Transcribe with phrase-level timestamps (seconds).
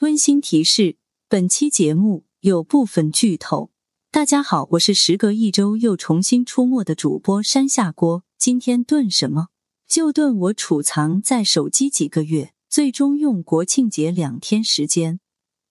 [0.00, 0.96] 温馨提示：
[1.28, 3.70] 本期节目有部分剧透。
[4.10, 8.24] 大家好，我是时隔一周又重新出没的主播山下锅。
[8.36, 9.50] 今天炖什么？
[9.86, 15.20] 就炖我储藏在手机几个月，最终用国庆节两天时间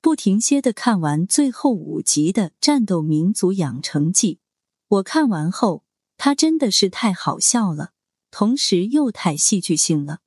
[0.01, 4.35] 不停歇的看完最后五集的《战斗民族养成记》。
[4.87, 5.83] 我看完后，
[6.15, 7.91] 它真的是太好笑了。
[8.31, 10.19] 同时又太戏剧性了。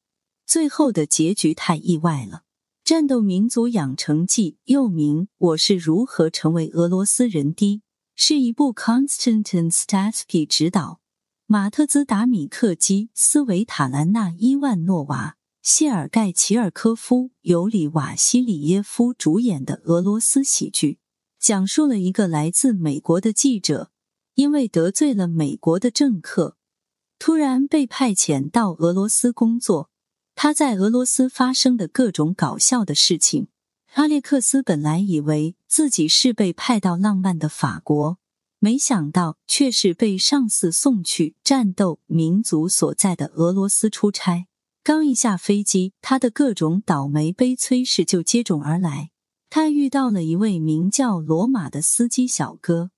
[0.46, 2.42] 最后的结局太意外了。
[2.92, 7.76] 《战斗民族养成记》又名《我是如何成为俄罗斯人的》，
[8.16, 11.00] 是一部 Konstantin Statsky 执导、
[11.46, 20.98] 马特兹达米克基、斯维塔兰娜伊万诺娃、谢尔盖齐尔科夫、尤里瓦西里耶夫主演的俄罗斯喜剧，
[21.38, 23.92] 讲述了一个来自美国的记者，
[24.34, 26.56] 因为得罪了美国的政客，
[27.20, 29.90] 突然被派遣到俄罗斯工作。
[30.34, 33.48] 他在俄罗斯发生的各种搞笑的事情。
[33.92, 38.16] 阿列克斯本来以为自己是被派到浪漫的法国，
[38.58, 44.46] 没想到却是被上司送去战斗民族所在的俄罗斯出差。
[44.82, 49.10] 刚一下飞机，他的各种倒霉悲催事就接踵而来。
[49.50, 52.92] 他遇到了一位名叫罗马的司机小哥。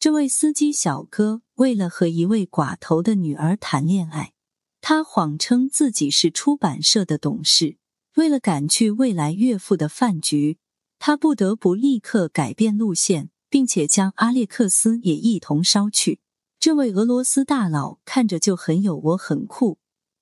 [0.00, 4.32] 这位司机小哥为了和一位寡头的女儿谈恋爱。
[4.80, 7.76] 他谎称自己是出版社的董事，
[8.16, 10.56] 为了赶去未来岳父的饭局，
[10.98, 16.20] 他不得不立刻改变路线，并且将阿列克斯也一同捎去。
[16.58, 19.78] 这位俄罗斯大佬看着就很有我很酷、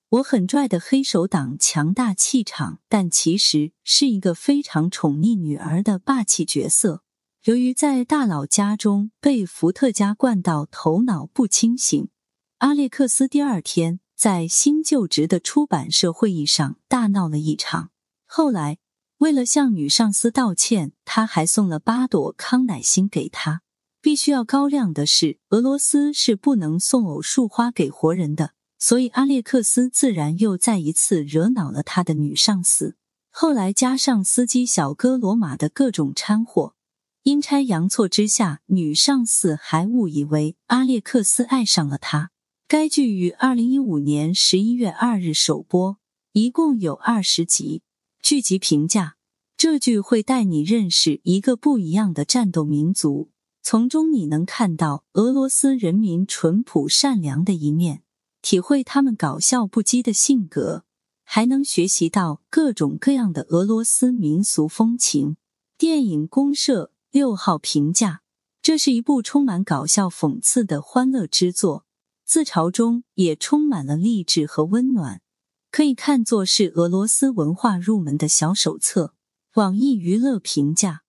[0.09, 7.05] 我很拽的黑手党强大气场，但其实是一个非常宠溺女儿的霸气角色。
[7.49, 12.11] 由于在大佬家中被伏特加灌到头脑不清醒，
[12.59, 14.01] 阿列克斯第二天。
[14.15, 17.91] 在新就职的出版社会议上大闹了一场。
[18.27, 18.77] 后来，
[19.19, 23.63] 为了向女上司道歉，他还送了八朵康乃馨给她。
[24.03, 32.97] 必须要高亮的是，俄罗斯是不能送偶数花给活人的，所以阿列克斯自然又再一次惹恼了他的女上司。
[33.31, 36.75] 后来加上司机小哥罗马的各种掺和，
[37.25, 42.31] 阴差阳错之下，女上司还误以为阿列克斯爱上了他。
[42.67, 45.99] 该剧于二零一五年十一月二日首播，
[46.33, 47.83] 一共有二十集。
[48.23, 49.17] 剧集评价：
[49.57, 53.31] 这剧会带你认识一个不一样的战斗民族，
[53.63, 58.03] 从中你能看到俄罗斯人民淳朴善良的一面，
[58.41, 60.85] 体会他们搞笑不羁的性格，
[61.25, 65.37] 还能学习到各种各样的俄罗斯民俗风情。
[65.79, 68.22] 电影公社六号评价：
[68.62, 71.86] 这是一部充满搞笑讽刺的欢乐之作。
[72.26, 75.22] 自嘲中也充满了励志和温暖，
[75.70, 79.14] 可以看作是俄罗斯文化入门的小手册。
[79.56, 81.02] 网易娱乐评价。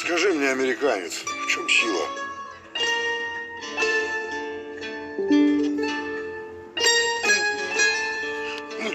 [0.00, 2.15] Скажи мне, американец, в чем сила?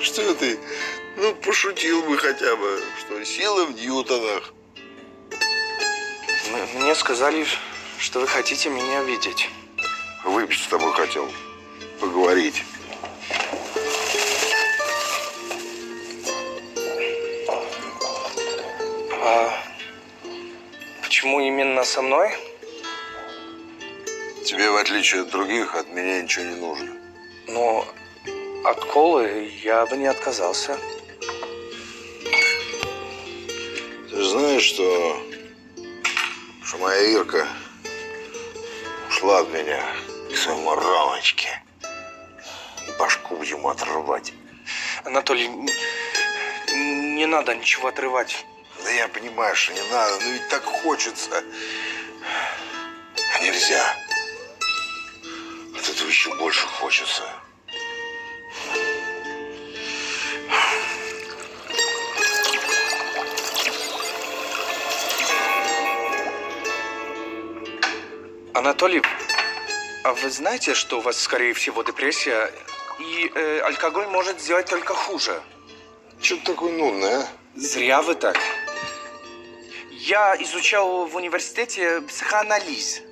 [0.03, 0.59] Что ты?
[1.17, 4.53] Ну, пошутил бы хотя бы, что сила в ньютонах.
[6.75, 7.47] Мне сказали,
[7.99, 9.49] что вы хотите меня видеть.
[10.25, 11.31] Выпить с тобой хотел.
[12.01, 12.65] Поговорить.
[19.25, 19.63] А
[21.03, 22.33] почему именно со мной?
[24.45, 26.97] Тебе, в отличие от других, от меня ничего не нужно.
[27.47, 27.87] Но
[28.65, 30.79] от колы я бы не отказался.
[34.11, 35.23] Ты знаешь, что,
[36.65, 37.47] что моя Ирка
[39.09, 39.85] ушла от меня
[40.33, 41.63] к своему рамочке.
[42.87, 44.33] И башку будем отрывать.
[45.05, 45.49] Анатолий,
[46.73, 48.47] не надо ничего отрывать.
[48.85, 51.43] Да я понимаю, что не надо, но ведь так хочется.
[53.35, 53.97] А нельзя.
[55.75, 57.42] От этого еще больше хочется.
[68.63, 69.03] Анатолий,
[70.05, 72.49] а вы знаете, что у вас, скорее всего, депрессия,
[73.01, 75.43] и э, алкоголь может сделать только хуже?
[76.21, 77.27] Что ты такой нудный, а?
[77.57, 78.39] Зря вы так.
[79.91, 83.03] Я изучал в университете психоанализ.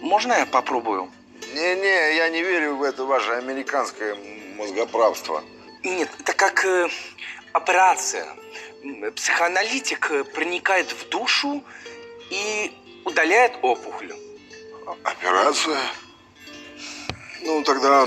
[0.00, 1.12] Можно я попробую?
[1.54, 4.16] Не-не, я не верю в это ваше американское
[4.56, 5.44] мозгоправство.
[5.84, 6.88] Нет, это как э,
[7.52, 8.26] операция.
[9.14, 11.62] психоаналитик проникает в душу
[12.30, 12.72] и
[13.04, 14.12] удаляет опухоль.
[14.86, 15.80] Операция?
[17.40, 18.06] Ну, тогда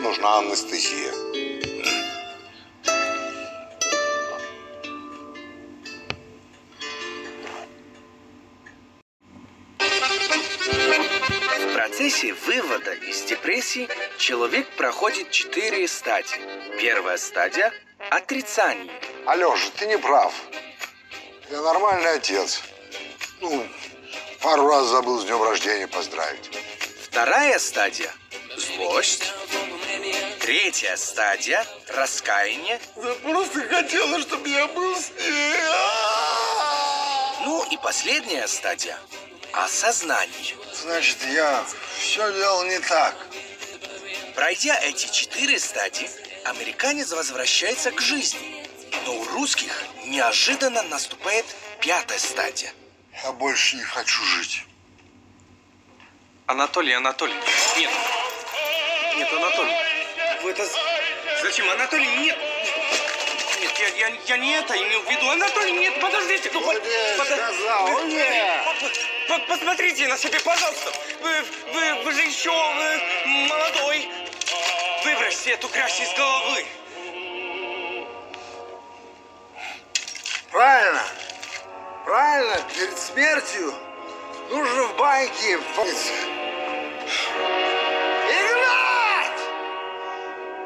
[0.00, 1.12] нужна анестезия.
[11.58, 13.88] В процессе вывода из депрессии
[14.18, 16.38] человек проходит четыре стадии.
[16.78, 17.72] Первая стадия–
[18.10, 18.92] отрицание.
[19.24, 20.34] Алеша, ты не прав.
[21.50, 22.62] Я нормальный отец.
[23.40, 23.66] Ну,
[24.40, 26.50] пару раз забыл с днем рождения поздравить.
[27.02, 28.12] Вторая стадия–
[28.56, 29.32] злость.
[30.40, 32.80] Третья стадия– раскаяние.
[32.96, 35.56] Я просто хотела, чтобы я был с ней.
[37.44, 38.98] Ну и последняя стадия–
[39.52, 40.54] осознание.
[40.82, 41.64] Значит, я
[41.98, 43.14] все делал не так.
[44.34, 46.08] Пройдя эти четыре стадии,
[46.44, 48.64] американец возвращается к жизни.
[49.04, 49.72] Но у русских
[50.04, 51.44] неожиданно наступает
[51.80, 52.72] пятая стадия.
[53.24, 54.64] Я больше не хочу жить.
[56.46, 57.34] Анатолий, Анатолий,
[57.76, 57.90] нет.
[59.16, 59.74] Нет, Анатолий,
[60.42, 60.66] вы это...
[61.42, 62.38] Зачем, Анатолий, нет.
[63.60, 65.28] Нет, я, я, я не это имел в виду.
[65.30, 66.50] Анатолий, нет, подождите.
[66.54, 68.64] Ну, Вот я сказал, нет.
[69.28, 70.92] по- по- Посмотрите на себя, пожалуйста.
[71.20, 71.42] Вы,
[71.72, 74.08] вы, вы же еще э, молодой.
[75.04, 76.64] Выбросьте эту грязь из головы.
[80.50, 81.04] Правильно.
[82.08, 82.56] Правильно.
[82.74, 83.74] Перед смертью
[84.48, 85.60] нужно в баньке.
[88.30, 89.40] Игнать!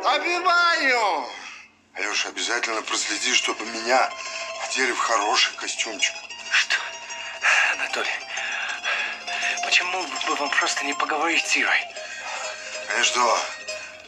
[0.04, 1.26] Топи баню!
[1.94, 4.08] Алеша, обязательно проследи, чтобы меня
[4.68, 6.14] одели в хороший костюмчик.
[6.52, 6.76] Что?
[7.72, 8.20] Анатолий,
[9.64, 11.80] почему бы вам просто не поговорить с Ирой?
[13.00, 13.38] И что?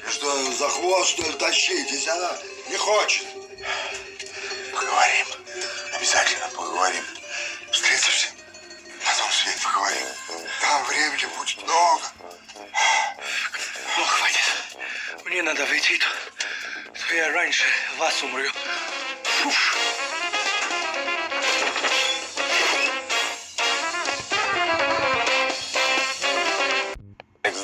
[0.06, 2.30] И что, за хвост, что ли, тащить, если она
[2.70, 3.26] не хочет?
[4.72, 5.26] Поговорим.
[5.96, 7.02] Обязательно поговорим.
[7.74, 8.28] Встретимся.
[9.04, 10.06] На том свете поговорим.
[10.60, 12.02] Там времени будет много.
[13.96, 14.44] Ну, хватит.
[15.24, 16.06] Мне надо выйти, то,
[17.08, 17.64] то я раньше
[17.98, 18.44] вас умру.
[19.24, 19.76] Фуф.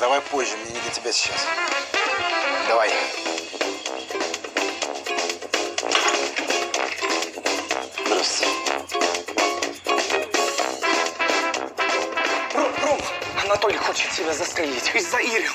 [0.01, 1.47] Давай позже, мне не до тебя сейчас.
[2.67, 2.91] Давай.
[13.61, 14.89] Анатолий хочет себя застрелить.
[14.95, 15.47] Из-за Иры.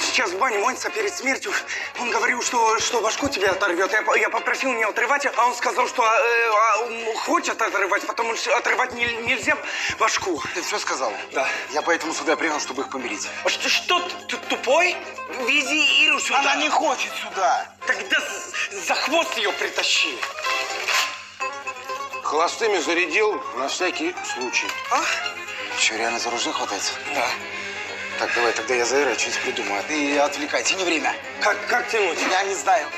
[0.00, 1.52] Сейчас в бане моется перед смертью.
[1.98, 3.90] Он говорил, что, что башку тебе оторвет.
[3.92, 8.36] Я, я попросил не отрывать, а он сказал, что э, а, м, хочет отрывать, потому
[8.36, 9.56] что отрывать не- нельзя
[9.98, 10.40] башку.
[10.54, 11.12] Ты все сказал?
[11.32, 11.48] Да.
[11.72, 13.26] Я поэтому сюда приехал, чтобы их помирить.
[13.42, 14.96] А что, что ты тупой?
[15.48, 16.38] Вези Иру сюда.
[16.38, 17.66] Она не хочет сюда.
[17.88, 18.18] Тогда
[18.70, 20.16] за хвост ее притащи.
[22.22, 24.68] Холостыми зарядил на всякий случай.
[24.92, 25.02] А?
[25.78, 26.92] Че, реально за ружье хватается?
[27.14, 27.24] Да.
[28.18, 29.78] Так, давай, тогда я за Ирой что-нибудь придумаю.
[29.78, 31.14] А ты отвлекай, тяни время.
[31.40, 32.18] Как, как тянуть?
[32.28, 32.88] Я не знаю.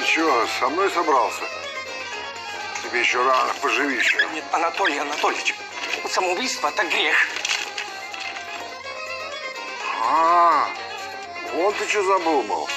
[0.00, 1.42] Ты чего, со мной собрался?
[2.82, 4.26] Тебе еще рано, поживи еще.
[4.34, 5.54] Нет, Анатолий Анатольевич,
[6.10, 7.14] самоубийство– это грех.
[10.02, 10.68] А,
[11.54, 12.68] вот ты что задумал.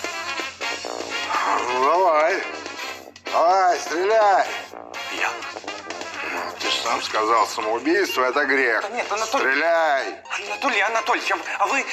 [1.79, 2.43] Ну, давай.
[3.31, 4.45] Давай, стреляй.
[5.17, 5.31] Я?
[6.59, 8.81] Ты же сам сказал, самоубийство это грех.
[8.81, 10.15] Да нет, Анатолий- Стреляй.
[10.49, 11.85] Анатолий Анатольевич, а вы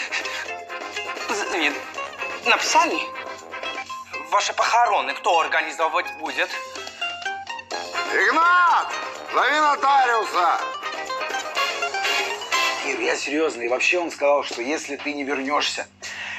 [1.56, 1.74] нет,
[2.46, 2.98] написали?
[4.30, 6.50] Ваши похороны кто организовывать будет?
[8.12, 8.92] Игнат,
[9.32, 10.60] зови нотариуса.
[12.86, 13.62] Ир, я серьезно.
[13.62, 15.86] И вообще он сказал, что если ты не вернешься,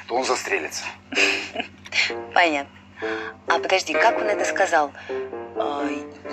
[0.07, 0.83] то он застрелится.
[2.33, 2.76] Понятно.
[3.47, 4.91] А подожди, как он это сказал?
[5.55, 5.87] А,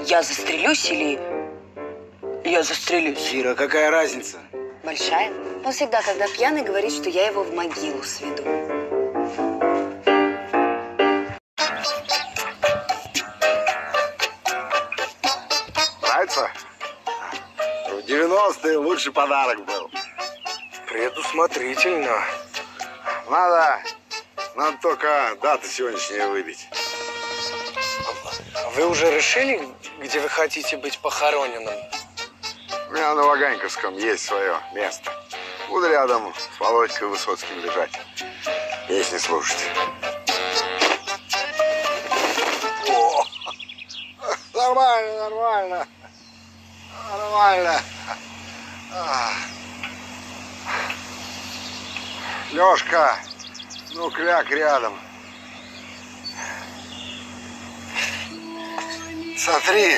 [0.07, 1.19] я застрелюсь или
[2.45, 3.31] я застрелюсь?
[3.33, 4.39] Ира, какая разница?
[4.83, 5.33] Большая.
[5.65, 8.43] Он всегда, когда пьяный, говорит, что я его в могилу сведу.
[16.03, 16.51] Нравится?
[17.89, 19.91] В 90-е лучший подарок был.
[20.87, 22.23] Предусмотрительно.
[23.31, 23.81] Надо,
[24.55, 26.69] надо только дату сегодняшнюю выбить.
[28.75, 29.69] Вы уже решили,
[30.01, 31.75] где вы хотите быть похороненным?
[32.89, 35.11] У меня на Ваганьковском есть свое место.
[35.69, 37.91] Буду рядом с Володькой Высоцким лежать.
[38.87, 39.59] Песни слушать.
[42.89, 43.25] О!
[44.55, 45.89] Нормально, нормально.
[47.11, 47.83] Нормально.
[52.53, 53.19] Лёшка,
[53.95, 54.99] ну кляк рядом.
[59.37, 59.97] Смотри,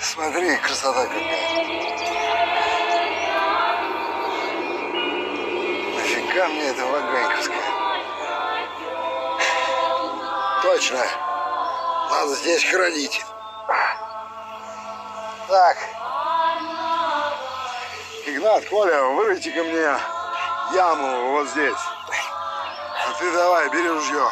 [0.00, 1.64] смотри, красота какая.
[5.94, 7.58] Нафига мне эта ваганьковская?
[10.62, 11.04] Точно,
[12.10, 13.24] надо здесь хранить.
[15.48, 15.76] Так,
[18.26, 19.96] Игнат, Коля, вырыйте-ка мне
[20.74, 21.89] яму вот здесь.
[23.20, 24.30] Ты давай, бери ружье.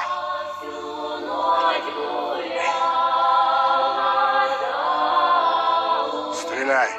[6.32, 6.90] Стреляй.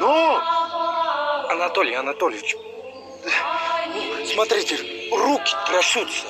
[0.00, 0.40] Ну,
[1.50, 2.56] Анатолий Анатольевич,
[4.32, 4.76] смотрите,
[5.14, 6.26] руки трясутся.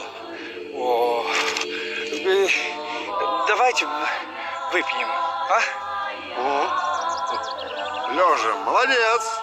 [0.75, 1.25] О,
[1.63, 2.49] э,
[3.47, 3.87] давайте
[4.73, 5.09] выпьем,
[5.49, 5.61] а?
[8.11, 9.41] Лежа, молодец.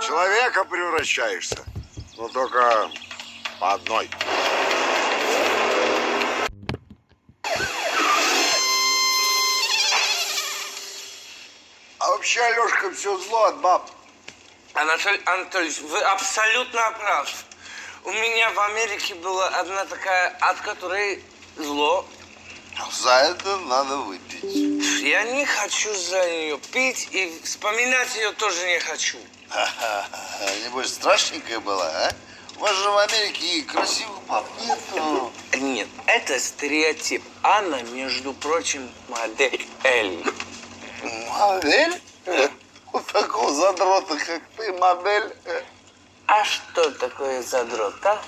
[0.00, 1.67] Человека превращаешься.
[2.18, 2.90] Но только
[3.60, 4.10] по одной.
[12.00, 13.88] А вообще, Алешка, все зло от баб.
[14.74, 17.44] Анатолий Анатольевич, вы абсолютно прав.
[18.02, 21.22] У меня в Америке была одна такая, от которой
[21.56, 22.04] зло.
[22.92, 25.02] За это надо выпить.
[25.02, 29.18] Я не хочу за нее пить и вспоминать ее тоже не хочу.
[30.64, 32.12] Небось, страшненькая была, а?
[32.56, 35.32] У вас же в Америке красивых баб нету.
[35.54, 37.22] Нет, это стереотип.
[37.42, 40.24] Анна, между прочим, модель Эль.
[41.28, 42.00] Модель?
[42.92, 45.34] У такого задрота, как ты, модель.
[46.26, 48.20] А что такое задрот, а?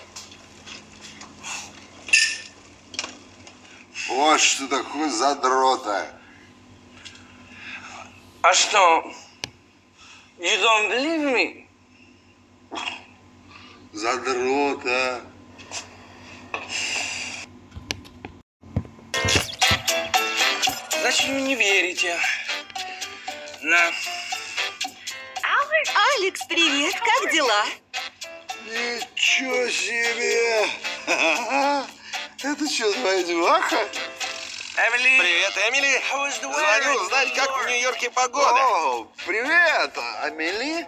[4.08, 6.08] Вот что такое задрота.
[8.42, 9.12] А что?
[10.40, 11.66] You don't believe me?
[13.92, 15.20] Задрота.
[21.02, 22.18] Значит, вы не верите.
[23.60, 23.90] На.
[26.16, 27.66] Алекс, привет, как дела?
[28.64, 30.70] Ничего себе!
[32.42, 33.86] Это что, твоя деваха?
[34.80, 35.18] Эмили.
[35.18, 36.02] Привет, Эмили.
[36.40, 37.68] Звоню узнать, как в?
[37.68, 38.48] Нью-Йорке погода.
[38.48, 40.86] О, привет, Амели.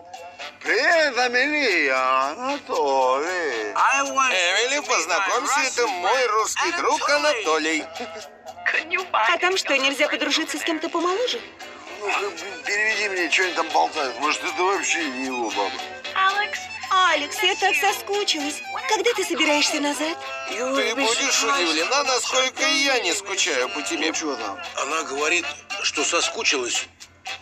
[0.62, 1.88] Привет, Амели.
[1.90, 3.72] Анатолий.
[3.74, 7.84] Эмили, познакомься, это мой русский друг Анатолий.
[9.12, 11.38] А там что, нельзя подружиться с кем-то помоложе?
[12.00, 12.30] Ну-ка,
[12.64, 14.18] переведи мне, что они там болтают.
[14.20, 15.70] Может, это вообще не его баба.
[16.14, 16.60] Алекс,
[17.42, 18.62] я так соскучилась.
[18.88, 20.16] Когда ты собираешься назад?
[20.48, 24.08] Ты будешь удивлена, насколько и я не скучаю по тебе.
[24.08, 24.58] Ну, что там?
[24.76, 25.44] Она говорит,
[25.82, 26.86] что соскучилась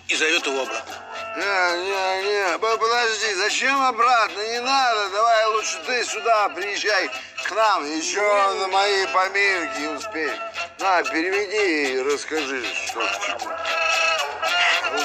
[0.09, 0.95] и зовет его обратно.
[1.37, 4.41] Не, не, не, По- подожди, зачем обратно?
[4.51, 7.09] Не надо, давай лучше ты сюда приезжай
[7.45, 8.21] к нам, еще
[8.55, 10.33] на мои поминки успей.
[10.81, 13.51] На, переведи и расскажи, что к чему.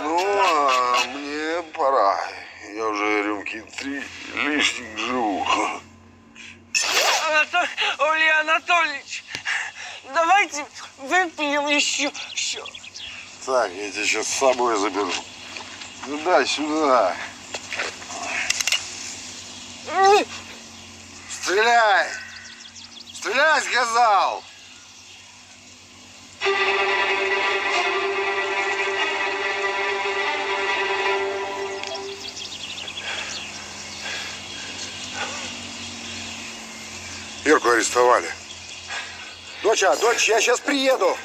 [0.01, 2.19] Ну, а мне пора.
[2.75, 4.03] Я уже рюмки три
[4.33, 5.47] лишних живу.
[7.25, 9.23] Анатолий, Оля Анатольевич,
[10.13, 10.65] давайте
[10.97, 12.65] выпьем еще, еще.
[13.45, 15.09] Так, я тебя сейчас с собой заберу.
[16.05, 17.15] Сюда, сюда.
[21.29, 22.07] Стреляй!
[23.13, 24.43] Стреляй, сказал!
[37.45, 38.27] Ирку арестовали.
[39.61, 41.15] Доча, дочь, я сейчас приеду.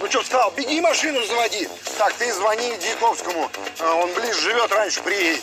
[0.00, 0.50] Ну что встал?
[0.56, 1.68] Беги машину заводи.
[1.98, 3.50] Так, ты звони Дьяковскому.
[3.78, 5.42] А, Он ближе живет, раньше приедет.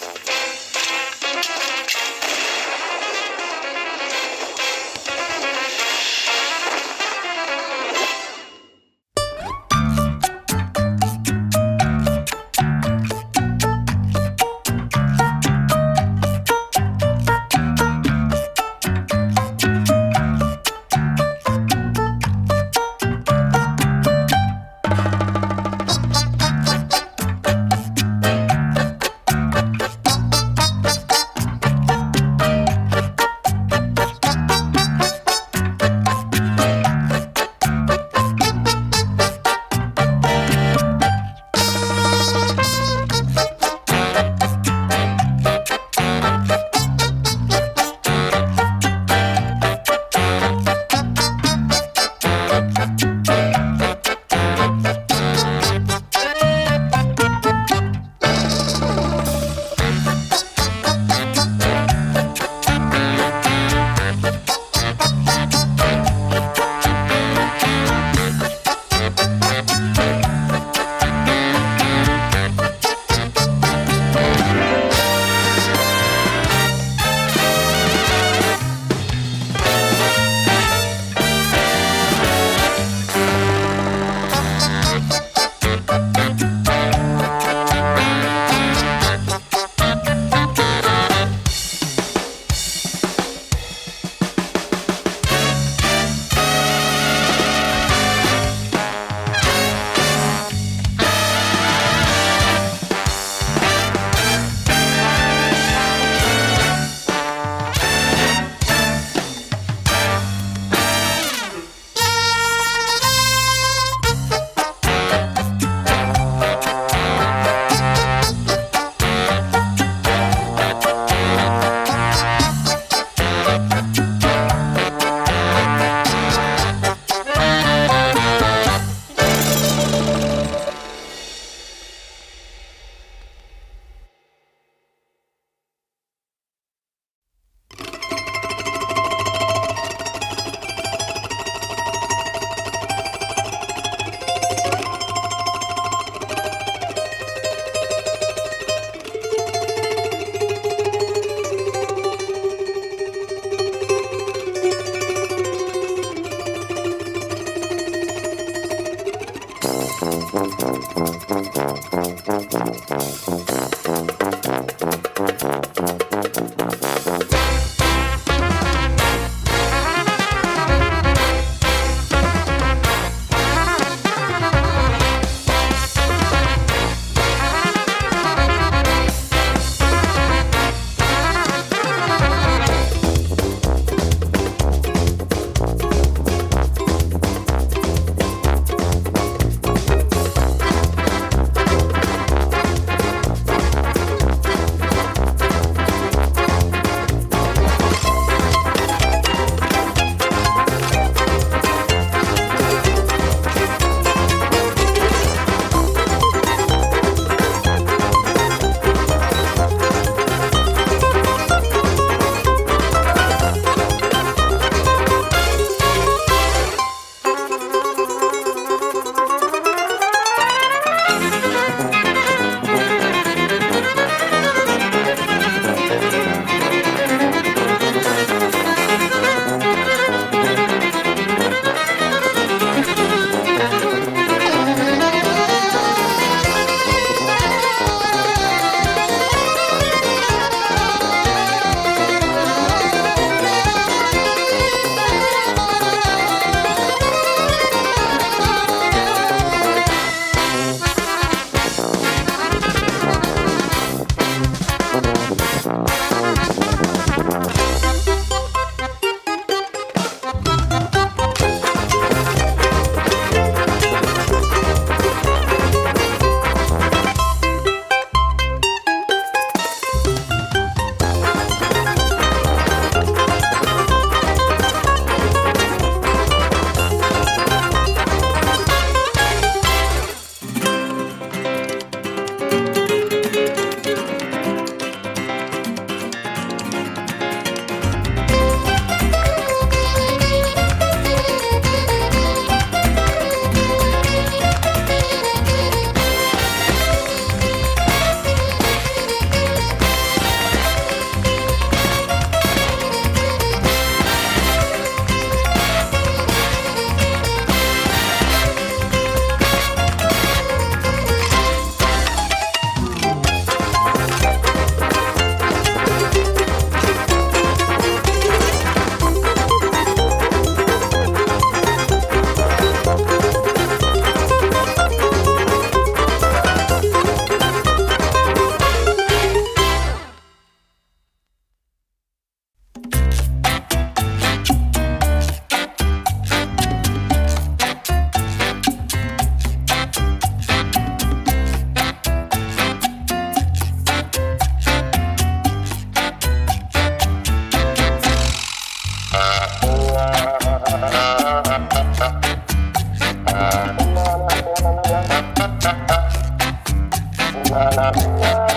[357.50, 358.50] la la la.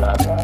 [0.00, 0.43] la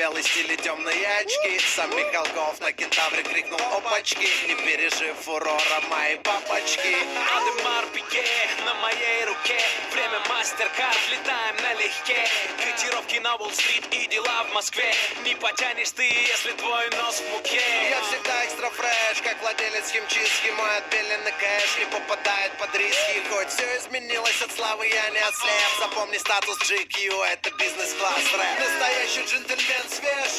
[0.00, 1.58] черно-белый стиль и темные очки.
[1.74, 6.96] Сам Михалков на кентавре крикнул опачки Не пережив фурора моей папочки
[7.36, 8.24] Адемар Пике
[8.64, 9.60] на моей руке.
[9.92, 12.28] Время мастер-карт, летаем налегке.
[12.64, 14.92] Котировки на Уолл-стрит и дела в Москве.
[15.24, 17.62] Не потянешь ты, если твой нос в муке.
[17.90, 20.50] Я всегда экстра фреш, как владелец химчистки.
[20.56, 23.22] Мой отбеленный кэш не попадает под риски.
[23.28, 25.72] Хоть все изменилось от славы, я не ослеп.
[25.78, 28.60] Запомни статус GQ, это бизнес-класс рэп.
[28.60, 30.32] Настоящий джентльмен свеж.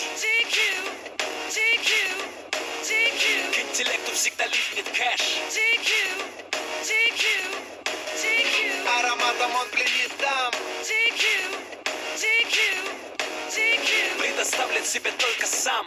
[3.51, 5.21] К интеллекту всегда липнет кэш
[8.97, 10.53] Ароматом он пленит дам
[14.19, 15.85] Предоставлен себе только сам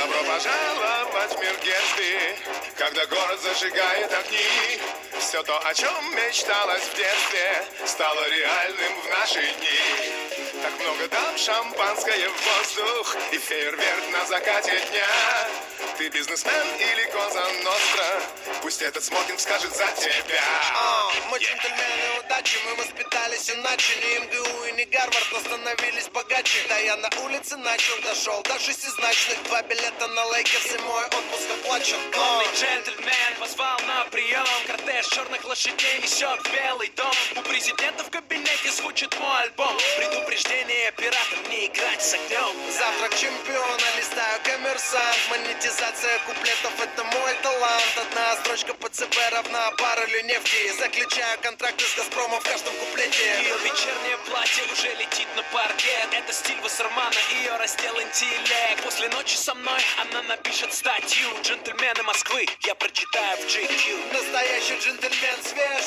[0.00, 2.38] Добро пожаловать в мир Гетсби,
[2.78, 4.80] когда город зажигает огни.
[5.18, 10.62] Все то, о чем мечталось в детстве, стало реальным в наши дни.
[10.62, 15.69] Так много дам, шампанское в воздух и фейерверк на закате дня.
[16.00, 18.22] Ты бизнесмен или коза ностра,
[18.62, 20.42] пусть этот смокинг скажет за тебя.
[20.74, 23.92] А, мы джентльмены удачи, мы воспитались иначе.
[23.96, 26.64] Не МГУ и не Гарвард, но становились богаче.
[26.70, 29.42] Да я на улице начал, дошел до шестизначных.
[29.42, 31.98] Два билета на Лейкерс и мой отпуск оплачен.
[32.12, 34.46] Главный джентльмен позвал на прием.
[34.68, 37.12] Кортеж черных лошадей несет Белый дом.
[37.36, 39.76] У президента в кабинете звучит мой альбом.
[39.98, 42.56] Предупреждение оператор не играть с огнем.
[42.72, 45.18] Завтрак чемпиона, листаю коммерсант.
[45.28, 45.89] Монетизация
[46.26, 47.92] куплетов это мой талант.
[47.96, 53.24] Одна строчка ПЦБ равна баррелю нефти Заключаю контракты с Газпромом в каждом куплете.
[53.42, 56.08] Ее вечернее платье уже летит на паркет.
[56.12, 58.82] Это стиль Вассермана, ее раздел интеллект.
[58.84, 61.28] После ночи со мной она напишет статью.
[61.42, 65.86] Джентльмены Москвы, я прочитаю в GQ Настоящий джентльмен свеж.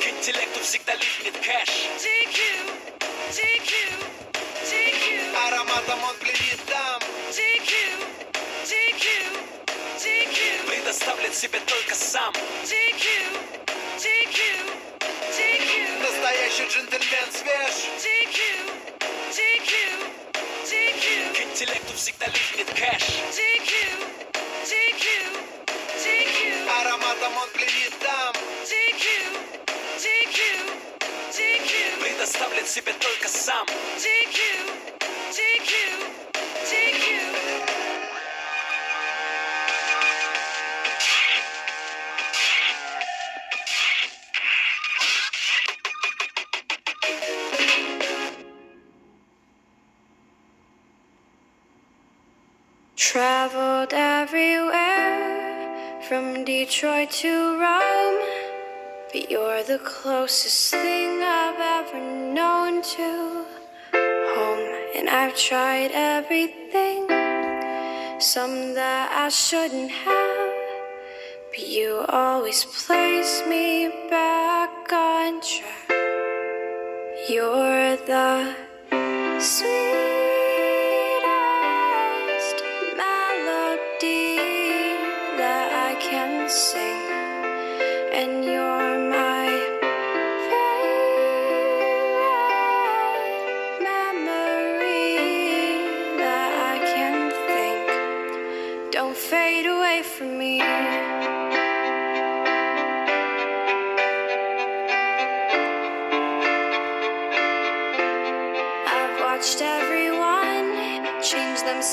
[0.00, 1.70] К интеллекту всегда липнет кэш.
[5.46, 6.16] Ароматом он
[11.36, 12.32] себе только сам.
[16.00, 17.74] Настоящий джентльмен свеж.
[21.34, 23.02] К интеллекту всегда липнет кэш.
[26.80, 28.34] Ароматом он пленит дам.
[32.00, 33.66] Предоставлен себе только сам.
[35.76, 36.25] Traveled
[59.28, 62.00] you're the closest thing I've ever
[62.32, 63.44] known to
[63.92, 64.68] home.
[64.94, 67.08] And I've tried everything,
[68.20, 70.52] some that I shouldn't have.
[71.50, 75.90] But you always place me back on track.
[77.28, 78.54] You're the
[79.40, 79.76] sweetest
[82.96, 84.36] melody
[85.40, 87.05] that I can sing,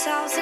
[0.05, 0.33] ourselves